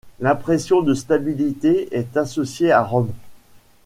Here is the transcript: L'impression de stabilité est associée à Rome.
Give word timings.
L'impression 0.19 0.81
de 0.81 0.95
stabilité 0.95 1.87
est 1.95 2.17
associée 2.17 2.71
à 2.71 2.81
Rome. 2.81 3.11